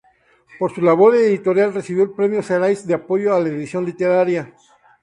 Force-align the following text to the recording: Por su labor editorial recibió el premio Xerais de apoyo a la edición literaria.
Por 0.57 0.73
su 0.73 0.81
labor 0.81 1.13
editorial 1.15 1.75
recibió 1.75 2.01
el 2.01 2.09
premio 2.09 2.41
Xerais 2.41 2.87
de 2.87 2.95
apoyo 2.95 3.35
a 3.35 3.39
la 3.39 3.49
edición 3.49 3.85
literaria. 3.85 4.51